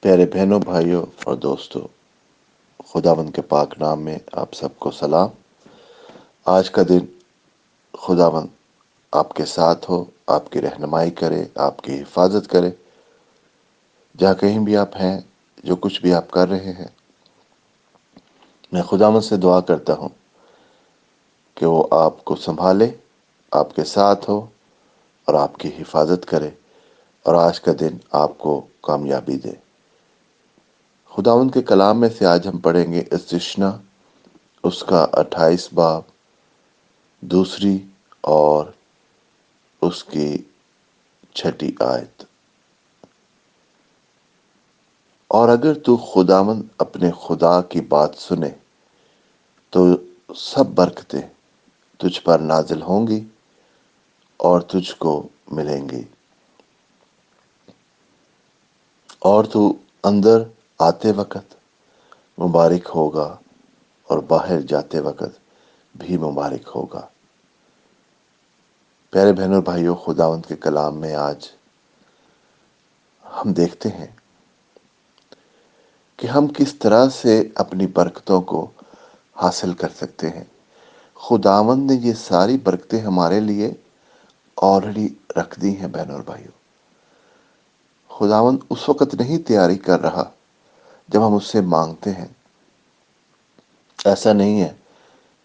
پیارے 0.00 0.26
بہنوں، 0.26 0.60
بھائیوں 0.60 1.06
اور 1.24 1.34
دوستوں 1.36 1.80
خداون 2.88 3.30
کے 3.30 3.42
پاک 3.42 3.74
نام 3.78 4.02
میں 4.02 4.18
آپ 4.32 4.54
سب 4.54 4.78
کو 4.78 4.90
سلام۔ 4.90 5.28
آج 6.44 6.70
کا 6.70 6.82
دن 6.88 6.98
خداون 7.98 8.46
آپ 9.12 9.34
کے 9.34 9.44
ساتھ 9.44 9.90
ہو، 9.90 10.04
آپ 10.26 10.50
کی 10.50 10.60
رہنمائی 10.60 11.10
کرے، 11.10 11.44
آپ 11.54 11.80
کی 11.80 12.00
حفاظت 12.00 12.50
کرے۔ 12.50 12.70
جہاں 14.18 14.34
کہیں 14.34 14.58
بھی 14.58 14.76
آپ 14.76 14.96
ہیں، 14.96 15.20
جو 15.64 15.76
کچھ 15.76 16.00
بھی 16.00 16.14
آپ 16.14 16.30
کر 16.30 16.48
رہے 16.48 16.72
ہیں، 16.72 16.88
میں 18.72 18.82
خداون 18.82 19.20
سے 19.20 19.36
دعا 19.36 19.60
کرتا 19.60 19.94
ہوں 19.94 20.08
کہ 21.54 21.66
وہ 21.66 21.84
آپ 21.90 22.24
کو 22.24 22.36
سنبھالے، 22.36 22.90
آپ 23.50 23.74
کے 23.76 23.84
ساتھ 23.84 24.30
ہو 24.30 24.46
اور 25.24 25.34
آپ 25.34 25.56
کی 25.56 25.68
حفاظت 25.68 26.26
کرے 26.26 26.50
اور 27.22 27.34
آج 27.34 27.60
کا 27.60 27.72
دن 27.80 27.96
آپ 28.10 28.38
کو 28.38 28.60
کامیابی 28.80 29.36
دے۔ 29.36 29.69
خداون 31.16 31.50
کے 31.50 31.62
کلام 31.62 32.00
میں 32.00 32.08
سے 32.18 32.26
آج 32.26 32.48
ہم 32.48 32.58
پڑھیں 32.58 32.92
گے 32.92 33.02
استشنا 33.10 33.78
اس 34.62 34.84
کا 34.84 35.06
اٹھائیس 35.12 35.72
باب، 35.72 36.02
دوسری 37.20 37.78
اور 38.20 38.66
اس 39.82 40.04
کی 40.04 40.38
چھٹی 41.34 41.72
آیت۔ 41.80 42.24
اور 45.28 45.48
اگر 45.48 45.74
تو 45.74 45.96
خداون 45.96 46.62
اپنے 46.78 47.10
خدا 47.26 47.62
کی 47.62 47.80
بات 47.80 48.10
سنے، 48.16 48.50
تو 49.70 49.96
سب 50.36 50.66
برکتیں 50.66 51.22
تجھ 51.98 52.20
پر 52.20 52.38
نازل 52.38 52.82
ہوں 52.82 53.06
گی 53.06 53.24
اور 54.36 54.60
تجھ 54.60 54.94
کو 54.98 55.28
ملیں 55.50 55.88
گی۔ 55.88 56.02
اور 59.18 59.44
تو 59.44 59.72
اندر 60.04 60.42
آتے 60.80 61.12
وقت 61.12 61.54
مبارک 62.40 62.90
ہوگا 62.94 63.36
اور 64.06 64.18
باہر 64.18 64.60
جاتے 64.60 65.00
وقت 65.00 65.40
بھی 65.94 66.16
مبارک 66.16 66.70
ہوگا۔ 66.74 67.06
پیارے 69.10 69.32
بہنوں، 69.32 69.62
بھائیوں، 69.62 69.94
خداوند 69.94 70.46
کے 70.48 70.56
کلام 70.56 70.96
میں 70.96 71.14
آج 71.14 71.48
ہم 73.24 73.52
دیکھتے 73.52 73.88
ہیں 73.88 74.06
کہ 76.16 76.26
ہم 76.26 76.46
کس 76.46 76.74
طرح 76.74 77.08
سے 77.08 77.48
اپنی 77.54 77.86
برکتوں 77.86 78.40
کو 78.40 78.70
حاصل 79.36 79.72
کر 79.72 79.88
سکتے 79.88 80.30
ہیں۔ 80.30 80.44
خداوند 81.14 81.90
نے 81.90 81.96
یہ 81.96 82.12
ساری 82.12 82.58
برکتیں 82.58 83.00
ہمارے 83.00 83.40
لیے 83.40 83.72
آلریڈی 84.56 85.08
رکھ 85.36 85.60
دی 85.60 85.76
ہیں 85.76 85.88
بہنوں 85.88 86.14
اور 86.14 86.22
بھائیوں۔ 86.22 86.52
خداون 88.08 88.58
اس 88.70 88.88
وقت 88.88 89.14
نہیں 89.14 89.38
تیاری 89.38 89.78
کر 89.78 90.00
رہا 90.00 90.30
جب 91.10 91.26
ہم 91.26 91.34
اس 91.34 91.44
سے 91.44 91.60
مانگتے 91.60 92.10
ہیں۔ 92.12 92.28
ایسا 94.04 94.32
نہیں 94.32 94.60
ہے 94.60 94.72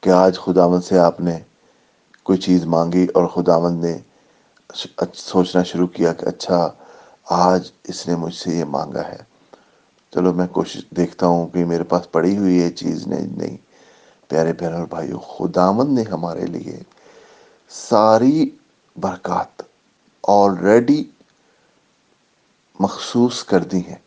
کہ 0.02 0.09
آج 0.09 0.39
خداون 0.39 0.81
سے 0.81 0.99
آپ 0.99 1.21
نے 1.21 1.39
کوئی 2.23 2.39
چیز 2.39 2.66
مانگی 2.66 3.08
اور 3.13 3.27
خداون 3.27 3.73
نے 3.73 3.97
سوچنا 5.13 5.63
شروع 5.63 5.88
کیا 5.88 6.13
کہ 6.13 6.25
اچھا 6.25 6.71
آج 7.25 7.71
اس 7.83 8.08
نے 8.08 8.16
مجھ 8.16 8.36
سے 8.36 8.52
یہ 8.52 8.63
مانگا 8.63 9.08
ہے۔ 9.08 9.17
چلو 10.11 10.33
میں 10.33 10.47
کوشش 10.47 10.81
دیکھتا 10.97 11.27
ہوں 11.27 11.47
کہ 11.47 11.66
میرے 11.66 11.83
پاس 11.83 12.11
پڑی 12.11 12.38
ہوئی 12.38 12.58
یہ 12.58 12.69
چیز 12.69 13.08
نہیں 13.08 13.27
نہیں۔ 13.38 13.58
پیارے 14.27 14.53
بہن 14.53 14.73
اور 14.73 14.86
بھائیو 14.89 15.17
خداون 15.17 15.95
نے 15.95 16.03
ہمارے 16.11 16.45
لیے 16.45 16.80
ساری 17.69 18.49
برکات 18.95 19.61
آلریڈی 20.27 21.03
مخصوص 22.80 23.43
کر 23.43 23.63
دی 23.63 23.81
ہیں۔ 23.88 24.05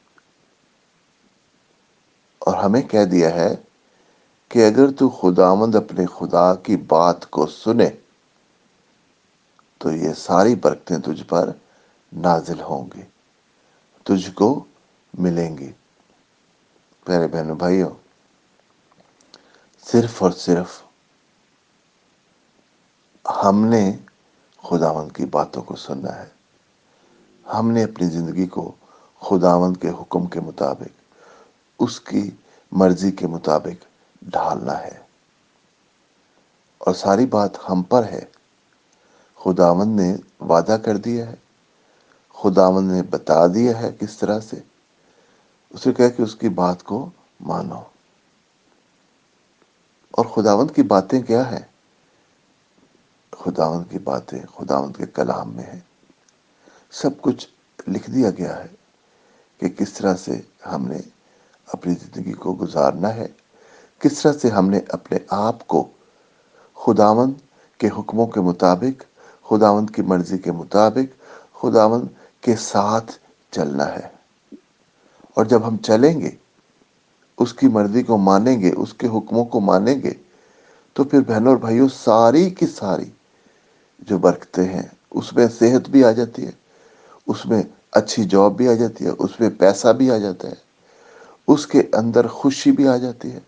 اور 2.59 2.67
ہمیں 2.67 2.83
کہہ 2.83 3.05
دیا 3.05 3.35
ہے 3.35 3.57
کہ 4.49 4.67
اگر 4.67 4.91
تو 4.91 5.09
خداوند 5.09 5.75
اپنے 5.75 6.07
خدا 6.07 6.55
کی 6.55 6.77
بات 6.77 7.31
کو 7.31 7.47
سنے، 7.47 7.89
تو 9.79 9.93
یہ 9.93 10.13
ساری 10.13 10.55
برکتیں 10.55 10.99
تجھ 10.99 11.23
پر 11.29 11.51
نازل 12.13 12.61
ہوں 12.61 12.89
گی، 12.97 13.03
تجھ 14.05 14.31
کو 14.35 14.65
ملیں 15.19 15.59
گی۔ 15.59 15.73
پیارے 17.05 17.27
بہنوں، 17.27 17.57
بھائیوں، 17.57 17.91
صرف 19.87 20.23
اور 20.23 20.31
صرف 20.31 20.83
ہم 23.45 23.65
نے 23.65 23.97
خداوند 24.63 25.17
کی 25.17 25.27
باتوں 25.27 25.63
کو 25.63 25.77
سننا 25.77 26.17
ہے۔ 26.17 26.29
ہم 27.55 27.71
نے 27.71 27.85
اپنی 27.85 28.07
زندگی 28.07 28.47
کو 28.47 28.73
خداوند 29.21 29.77
کے 29.77 29.89
حکم 29.89 30.27
کے 30.27 30.41
مطابق 30.41 30.99
اس 31.79 32.01
کی 32.01 32.31
مرضی 32.73 33.11
کے 33.11 33.27
مطابق 33.27 33.85
ڈھالنا 34.23 34.81
ہے۔ 34.81 34.99
اور 36.79 36.95
ساری 36.95 37.27
بات 37.27 37.71
ہم 37.71 37.83
پر 37.83 38.05
ہے۔ 38.05 38.25
خداوند 39.45 40.01
نے 40.01 40.17
وعدہ 40.41 40.77
کر 40.85 40.97
دیا 40.97 41.27
ہے۔ 41.27 41.35
خداوند 42.35 42.93
نے 42.93 43.03
بتا 43.03 43.47
دیا 43.47 43.81
ہے 43.81 43.91
کس 44.01 44.19
طرح 44.19 44.41
سے۔ 44.41 44.57
اسے 45.71 45.93
کہا 45.93 46.09
کہ 46.09 46.23
اس 46.23 46.35
کی 46.35 46.49
بات 46.49 46.83
کو 46.83 47.11
مانو۔ 47.41 47.83
اور 50.11 50.25
خداوند 50.25 50.71
کی 50.77 50.83
باتیں 50.83 51.23
کیا 51.23 51.51
ہیں؟ 51.51 51.69
خداوند 53.31 53.91
کی 53.91 53.99
باتیں 53.99 54.39
خداوند 54.57 54.97
کے 54.97 55.07
کلام 55.07 55.53
میں 55.53 55.65
ہیں۔ 55.65 55.81
سب 56.91 57.11
کچھ 57.21 57.49
لکھ 57.89 58.11
دیا 58.11 58.31
گیا 58.31 58.65
ہے 58.65 58.69
کہ 59.59 59.69
کس 59.69 59.93
طرح 59.93 60.17
سے 60.17 60.41
ہم 60.67 60.89
نے 60.89 60.99
اپنی 61.73 61.95
زندگی 61.95 62.33
کو 62.33 62.57
گزارنا 62.61 63.15
ہے۔ 63.15 63.27
کس 63.99 64.23
طرح 64.23 64.33
سے 64.33 64.49
ہم 64.49 64.69
نے 64.69 64.81
اپنے 64.89 65.19
آپ 65.31 65.67
کو 65.67 65.89
خداوند 66.75 67.33
کے 67.79 67.89
حکموں 67.99 68.27
کے 68.27 68.41
مطابق، 68.41 69.03
خداوند 69.47 69.91
کی 69.91 70.03
مرضی 70.03 70.39
کے 70.39 70.53
مطابق، 70.53 71.23
خداوند 71.61 72.07
کے 72.41 72.57
ساتھ 72.57 73.13
چلنا 73.51 73.93
ہے۔ 73.93 74.19
اور 75.35 75.45
جب 75.45 75.67
ہم 75.69 75.77
چلیں 75.77 76.21
گے، 76.21 76.31
اس 77.39 77.55
کی 77.55 77.69
مرضی 77.69 78.03
کو 78.03 78.17
مانیں 78.17 78.61
گے، 78.61 78.73
اس 78.77 78.95
کے 78.95 79.07
حکموں 79.07 79.45
کو 79.45 79.61
مانیں 79.61 80.03
گے، 80.03 80.13
تو 80.93 81.05
پھر 81.05 81.21
بہنوں 81.21 81.53
اور 81.53 81.61
بھائیوں، 81.61 81.89
ساری 82.05 82.51
کی 82.51 82.67
ساری 82.67 83.11
جو 83.99 84.19
برکتے 84.19 84.65
ہیں، 84.65 84.83
اس 85.11 85.33
میں 85.33 85.47
صحت 85.59 85.91
بھی 85.91 86.05
آ 86.05 86.11
جاتی 86.11 86.47
ہے، 86.47 86.51
اس 87.27 87.47
میں 87.47 87.63
اچھی 87.93 88.25
جاب 88.25 88.57
بھی 88.57 88.69
آ 88.69 88.73
جاتی 88.73 89.05
ہے، 89.05 89.11
اس 89.19 89.41
میں 89.41 89.51
پیسہ 89.59 89.89
بھی 89.89 90.11
آ 90.11 90.17
جاتا 90.17 90.49
ہے۔ 90.49 90.68
اس 91.49 91.67
کے 91.67 91.83
اندر 91.93 92.27
خوشی 92.27 92.71
بھی 92.71 92.89
آ 92.89 92.97
جاتی 92.97 93.33
ہے۔ 93.33 93.39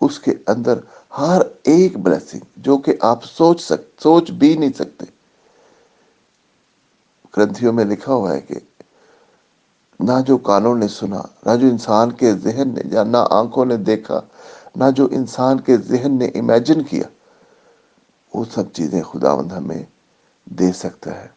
اس 0.00 0.20
کے 0.20 0.32
اندر 0.46 0.78
ہر 1.18 1.42
ایک 1.62 1.98
بلیسنگ 1.98 2.40
جو 2.56 2.78
کہ 2.78 2.92
آپ 3.00 3.24
سوچ 3.24 3.60
سک، 3.60 4.02
سوچ 4.02 4.30
بھی 4.30 4.56
نہیں 4.56 4.72
سکتے۔ 4.78 5.04
گرنتھیوں 7.36 7.72
میں 7.72 7.84
لکھا 7.84 8.12
ہوا 8.12 8.34
ہے 8.34 8.40
کہ 8.40 8.54
نہ 10.00 10.12
جو 10.26 10.38
کانوں 10.38 10.74
نے 10.74 10.88
سنا، 10.88 11.22
نہ 11.46 11.56
جو 11.56 11.66
انسان 11.66 12.12
کے 12.12 12.34
ذہن 12.34 12.68
نے 12.68 12.80
یا 12.84 13.04
نہ 13.04 13.16
آنکھوں 13.30 13.64
نے 13.64 13.76
دیکھا، 13.76 14.20
نہ 14.76 14.84
جو 14.96 15.08
انسان 15.10 15.60
کے 15.60 15.76
ذہن 15.76 16.18
نے 16.18 16.26
امیجن 16.26 16.82
کیا، 16.82 17.08
وہ 18.34 18.44
سب 18.54 18.72
چیزیں 18.72 19.02
خداوند 19.02 19.52
ہمیں 19.52 19.82
دے 20.44 20.72
سکتا 20.72 21.20
ہے۔ 21.20 21.28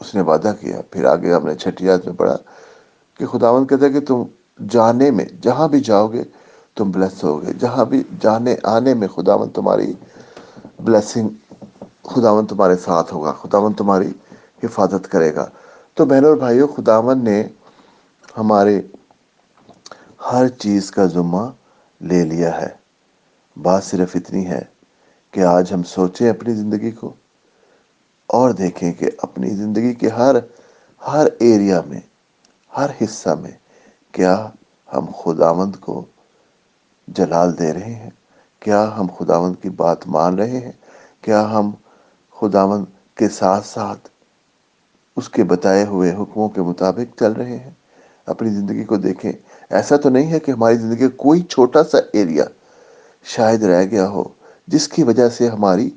اس 0.00 0.14
نے 0.14 0.20
وعدہ 0.20 0.52
کیا، 0.60 0.80
پھر 0.90 1.04
آگے 1.04 1.34
ہم 1.34 1.46
نے 1.46 1.54
چھٹی 1.54 1.86
یاد 1.86 1.98
میں 1.98 2.14
پڑھا 2.14 2.36
کہ 3.14 3.26
خداوند 3.26 3.66
کہتا 3.68 3.86
ہے 3.86 3.90
کہ 3.90 4.00
تم 4.00 4.22
جانے 4.70 5.10
میں، 5.10 5.24
جہاں 5.42 5.68
بھی 5.68 5.80
جاؤ 5.80 6.08
گے، 6.08 6.22
تم 6.74 6.90
بلیس 6.90 7.24
ہو 7.24 7.42
گے۔ 7.42 7.52
جہاں 7.52 7.84
بھی 7.84 8.02
جانے، 8.20 8.56
آنے 8.62 8.94
میں 8.94 9.08
خداوند 9.08 9.50
تمہاری 9.54 9.92
بلیسنگ 10.80 11.28
خداوند 12.02 12.46
تمہارے 12.48 12.76
ساتھ 12.76 13.14
ہوگا، 13.14 13.32
خداوند 13.32 13.74
تمہاری 13.78 14.12
حفاظت 14.64 15.10
کرے 15.10 15.34
گا۔ 15.34 15.46
تو 15.94 16.04
بہنوں 16.04 16.28
اور 16.28 16.36
بھائیوں، 16.36 16.68
خداوند 16.68 17.24
نے 17.24 17.48
ہمارے 18.38 18.82
ہر 20.32 20.48
چیز 20.48 20.90
کا 20.90 21.06
ذمہ 21.06 21.50
لے 22.00 22.24
لیا 22.24 22.60
ہے۔ 22.60 22.68
بات 23.62 23.84
صرف 23.84 24.10
اتنی 24.14 24.46
ہے 24.46 24.62
کہ 25.30 25.40
آج 25.40 25.72
ہم 25.72 25.82
سوچیں 25.82 26.30
اپنی 26.30 26.54
زندگی 26.54 26.90
کو 26.90 27.12
اور 28.26 28.50
دیکھیں 28.50 28.92
کہ 28.92 29.10
اپنی 29.18 29.50
زندگی 29.50 29.94
کے 29.94 30.08
ہر 30.08 30.36
ہر 31.06 31.26
ایریا 31.38 31.80
میں 31.86 32.00
ہر 32.76 32.90
حصہ 33.02 33.28
میں 33.40 33.50
کیا 34.12 34.50
ہم 34.94 35.06
خداوند 35.24 35.76
کو 35.76 36.04
جلال 37.08 37.58
دے 37.58 37.72
رہے 37.72 37.94
ہیں؟ 37.94 38.10
کیا 38.60 38.96
ہم 38.98 39.06
خداوند 39.18 39.54
کی 39.62 39.70
بات 39.70 40.06
مان 40.06 40.38
رہے 40.38 40.58
ہیں؟ 40.58 40.72
کیا 41.20 41.50
ہم 41.50 41.70
خداوند 42.40 42.84
کے 43.14 43.28
ساتھ 43.28 43.66
ساتھ 43.66 44.08
اس 45.16 45.28
کے 45.28 45.44
بتائے 45.44 45.84
ہوئے 45.84 46.12
حکموں 46.12 46.48
کے 46.48 46.62
مطابق 46.62 47.18
چل 47.18 47.32
رہے 47.32 47.56
ہیں؟ 47.56 47.70
اپنی 48.26 48.50
زندگی 48.50 48.84
کو 48.84 48.96
دیکھیں، 48.96 49.32
ایسا 49.70 49.96
تو 49.96 50.08
نہیں 50.08 50.32
ہے 50.32 50.40
کہ 50.40 50.50
ہماری 50.50 50.76
زندگی 50.76 51.08
کا 51.08 51.16
کوئی 51.16 51.42
چھوٹا 51.42 51.84
سا 51.84 51.98
ایریا 52.12 52.44
شاید 53.24 53.62
رہ 53.62 53.84
گیا 53.84 54.08
ہو، 54.08 54.24
جس 54.66 54.88
کی 54.88 55.02
وجہ 55.02 55.28
سے 55.28 55.48
ہماری 55.48 55.90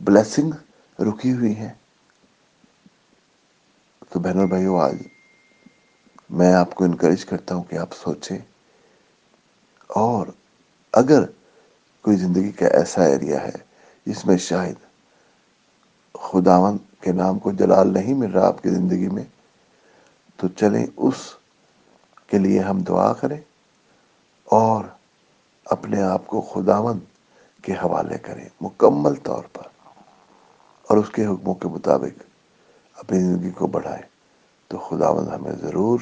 بلیسنگ 0.00 0.52
رکی 1.00 1.32
ہوئی 1.32 1.56
ہیں۔ 1.56 1.72
تو 4.10 4.20
بہنوں 4.20 4.46
بھائیوں 4.46 4.80
آج 4.80 4.94
میں 6.30 6.54
آپ 6.54 6.74
کو 6.74 6.84
انکریج 6.84 7.24
کرتا 7.24 7.54
ہوں 7.54 7.64
کہ 7.64 7.76
آپ 7.76 7.88
سوچیں۔ 7.92 8.38
اور 9.88 10.26
اگر 10.92 11.24
کوئی 12.02 12.16
زندگی 12.16 12.52
کا 12.52 12.66
ایسا 12.66 13.04
ایریا 13.04 13.42
ہے 13.42 13.52
جس 14.06 14.26
میں 14.26 14.36
شاید 14.36 14.76
خداون 16.20 16.78
کے 17.00 17.12
نام 17.12 17.38
کو 17.38 17.52
جلال 17.52 17.92
نہیں 17.92 18.14
مل 18.14 18.30
رہا 18.30 18.46
آپ 18.46 18.62
کی 18.62 18.70
زندگی 18.70 19.08
میں، 19.08 19.24
تو 20.36 20.48
چلیں 20.48 20.86
اس 20.96 21.14
کے 22.26 22.38
لیے 22.38 22.60
ہم 22.60 22.80
دعا 22.80 23.12
کریں 23.12 23.40
اور 24.44 24.84
اپنے 25.64 26.02
آپ 26.02 26.26
کو 26.26 26.40
خداون 26.40 26.98
کے 27.62 27.72
حوالے 27.72 28.18
کریں 28.18 28.48
مکمل 28.60 29.14
طور 29.14 29.44
پر 29.52 29.62
اور 30.82 30.96
اس 30.96 31.10
کے 31.10 31.26
حکموں 31.26 31.54
کے 31.54 31.68
مطابق 31.68 32.22
اپنی 32.98 33.20
زندگی 33.20 33.50
کو 33.50 33.66
بڑھائیں۔ 33.66 34.13
تو 34.74 34.78
خداون 34.78 35.28
ہمیں 35.28 35.52
ضرور 35.62 35.98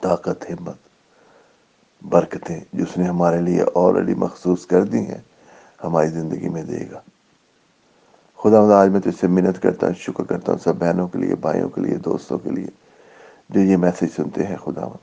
طاقت، 0.00 0.50
ہمت، 0.50 0.76
برکتیں 2.04 2.60
جس 2.72 2.96
نے 2.96 3.04
ہمارے 3.04 3.40
لیے 3.40 3.64
آلریڈی 3.74 4.14
مخصوص 4.14 4.66
کر 4.66 4.84
دی 4.84 4.98
ہیں، 4.98 5.20
ہماری 5.84 6.08
زندگی 6.08 6.48
میں 6.48 6.62
دے 6.62 6.86
گا۔ 6.92 7.00
خدا 8.36 8.64
مد 8.64 8.70
آج 8.70 8.88
میں 8.88 9.00
تو 9.00 9.08
اس 9.08 9.20
سے 9.20 9.26
منت 9.26 9.62
کرتا 9.62 9.86
ہوں، 9.86 9.94
شکر 9.94 10.24
کرتا 10.24 10.52
ہوں، 10.52 10.58
سب 10.58 10.76
بہنوں 10.76 11.08
کے 11.08 11.18
لیے، 11.18 11.34
بھائیوں 11.34 11.68
کے 11.68 11.80
لیے، 11.80 11.96
دوستوں 11.96 12.38
کے 12.38 12.50
لیے 12.50 12.66
جو 13.50 13.60
یہ 13.60 13.76
میسج 13.76 14.14
سنتے 14.16 14.46
ہیں 14.46 14.56
خدا 14.56 14.86
مند، 14.86 15.02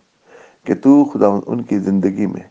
کہ 0.66 0.76
تو 0.76 1.06
خدا 1.06 1.30
مند 1.30 1.42
ان 1.46 1.64
کی 1.64 1.80
زندگی 1.80 2.26
میں 2.26 2.48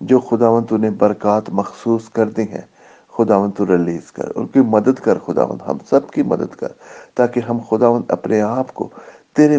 جو 0.00 0.20
خدا 0.20 0.50
مند 0.50 0.66
تو 0.68 0.76
نے 0.76 0.90
برکات 0.90 1.50
مخصوص 1.50 2.08
کر 2.08 2.28
دی 2.28 2.42
ہیں، 2.42 2.66
خدا 3.12 3.38
مند 3.38 3.52
تو 3.56 3.66
ریلیز 3.66 4.12
کر۔ 4.12 4.35
کی 4.56 4.60
مدد 4.60 4.98
کر 5.02 5.18
خدا 5.18 5.44
ہم 5.44 5.76
سب 5.90 6.10
کی 6.10 6.22
مدد 6.22 6.54
کر، 6.54 6.68
تاکہ 7.14 7.40
ہم 7.48 7.58
خدا 7.70 7.88
اپنے 8.08 8.40
آپ 8.40 8.74
کو 8.74 8.88
تیرے 9.36 9.58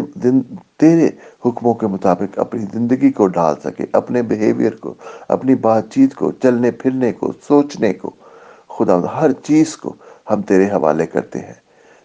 تیرے 0.76 1.08
حکموں 1.46 1.74
کے 1.74 1.86
مطابق 1.86 2.38
اپنی 2.38 2.64
زندگی 2.72 3.10
کو 3.12 3.26
ڈال 3.26 3.54
سکے، 3.64 3.84
اپنے 3.92 4.22
بیہیویئر 4.22 4.74
کو، 4.76 4.94
اپنی 5.28 5.54
بات 5.54 5.90
چیت 5.90 6.14
کو، 6.14 6.32
چلنے 6.32 6.70
پھرنے 6.70 7.12
کو، 7.12 7.32
سوچنے 7.48 7.92
کو۔ 7.92 8.10
خدا 8.68 8.96
ہر 9.20 9.32
چیز 9.32 9.76
کو 9.76 9.94
ہم 10.30 10.42
تیرے 10.42 10.66
حوالے 10.66 11.06
کرتے 11.06 11.38
ہیں۔ 11.38 11.58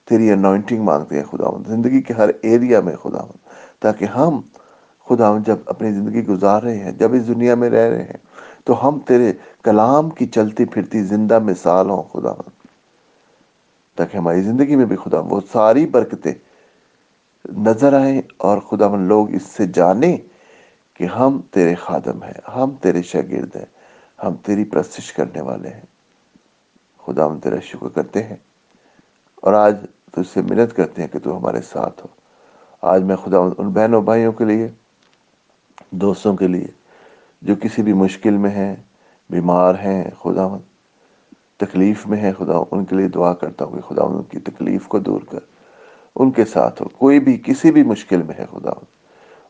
تیری 0.06 0.32
انوائنٹنگ 0.32 0.84
مانگتے 0.84 1.16
ہیں 1.16 1.24
خدا 1.24 1.50
زندگی 1.68 2.02
کے 2.02 2.14
ہر 2.14 2.30
ایریا 2.42 2.80
میں 2.80 2.96
خدا 2.96 3.26
تاکہ 3.80 4.06
ہم 4.06 4.42
خدا 5.10 5.32
جب 5.46 5.58
اپنی 5.66 5.92
زندگی 5.92 6.26
گزار 6.28 6.64
رہے 6.64 6.78
ہیں، 6.78 6.92
جب 6.92 7.14
اس 7.14 7.28
دنیا 7.28 7.56
میں 7.56 7.70
رہ 7.70 7.90
رہے 7.90 8.04
ہیں، 8.04 8.22
تو 8.64 8.88
ہم 8.88 9.00
تیرے 9.00 9.34
کلام 9.64 10.10
کی 10.10 10.26
چلتی 10.26 10.66
پھرتی 10.66 11.04
زندہ 11.04 11.40
مثال 11.40 11.90
ہوں 11.90 12.04
خدا 12.14 12.34
تاکہ 13.96 14.18
ہماری 14.18 14.42
زندگی 14.42 14.76
میں 14.76 14.86
بھی 14.86 14.96
خدا 14.96 15.20
وہ 15.20 15.40
ساری 15.52 15.86
برکتیں 15.86 16.34
نظر 17.58 17.94
آئیں 17.94 18.22
اور 18.38 18.58
خدا 18.58 18.88
من 18.88 19.00
لوگ 19.00 19.34
اس 19.34 19.44
سے 19.44 19.66
جانیں 19.66 20.18
کہ 20.94 21.04
ہم 21.04 21.42
تیرے 21.52 21.76
خادم 21.76 22.24
ہیں، 22.24 22.50
ہم 22.56 22.72
تیرے 22.82 23.02
شاگرد 23.02 23.56
ہیں، 23.56 23.66
ہم 24.24 24.34
تیری 24.34 24.64
پرستش 24.64 25.14
کرنے 25.14 25.42
والے 25.42 25.70
ہیں۔ 25.70 25.82
خدا 27.06 27.26
ہم 27.26 27.40
تیرا 27.40 27.56
شکر 27.62 27.88
کرتے 27.88 28.24
ہیں۔ 28.24 28.36
اور 29.36 29.54
آج 29.54 29.76
تجھ 30.12 30.34
سے 30.34 30.42
منت 30.42 30.76
کرتے 30.76 31.02
ہیں 31.02 31.10
کہ 31.10 31.20
تو 31.20 31.38
ہمارے 31.38 31.62
ساتھ 31.62 32.02
ہو۔ 32.02 32.08
آج 32.82 33.04
میں 33.04 33.16
خدا 33.16 33.38
ان 33.38 33.70
بہنوں 33.70 34.02
بھائیوں 34.02 34.32
کے 34.32 34.46
لیے، 34.46 34.68
دوستوں 35.92 36.36
کے 36.36 36.48
لیے 36.48 36.68
جو 37.42 37.56
کسی 37.62 37.82
بھی 37.82 37.94
مشکل 37.94 38.38
میں 38.38 38.50
ہیں، 38.50 38.76
بیمار 39.30 39.76
ہیں، 39.76 40.04
خدا 40.22 40.58
تکلیف 41.58 42.08
میں 42.08 42.18
ہے 42.18 42.32
خدا، 42.38 42.64
ان 42.72 42.86
کے 42.86 42.96
لیے 42.96 43.08
دعا 43.08 43.34
کرتا 43.34 43.66
ہوں 43.66 43.74
کہ 43.74 43.90
خدا، 43.90 44.04
ان 44.04 44.24
کی 44.24 44.40
تکلیف 44.40 44.88
کو 44.88 45.00
دور 45.00 45.22
کر۔ 45.32 45.40
ان 46.16 46.32
کے 46.32 46.46
ساتھ 46.46 46.82
ہو، 46.82 46.88
کوئی 46.88 47.20
بھی، 47.20 47.42
کسی 47.46 47.72
بھی 47.72 47.84
مشکل 47.84 48.22
میں 48.22 48.36
ہے 48.40 48.46
خدا۔ 48.52 48.86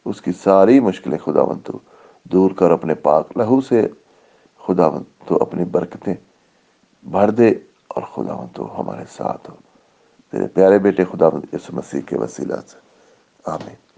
اس 0.05 0.21
کی 0.21 0.31
ساری 0.43 0.79
مشکلیں 0.79 1.17
خدا 1.17 1.41
تو 1.65 1.79
دور 2.23 2.51
کر، 2.51 2.71
اپنے 2.71 2.95
پاک 2.95 3.37
لہو 3.37 3.61
سے 3.61 3.87
خدا 4.67 4.89
تو 5.27 5.37
اپنی 5.41 5.65
برکتیں 5.65 6.13
بھر 7.03 7.29
دے 7.29 7.49
اور 7.87 8.01
خدا 8.01 8.45
تو 8.53 8.81
ہمارے 8.81 9.03
ساتھ 9.11 9.49
ہو۔ 9.49 9.55
تیرے 10.31 10.47
پیارے 10.47 10.79
بیٹے 10.79 11.03
خدا 11.03 11.25
اس 11.51 11.73
مسیح 11.73 12.01
کے 12.05 12.17
وسیلہ 12.17 12.53
سے۔ 12.67 12.77
آمین۔ 13.45 13.92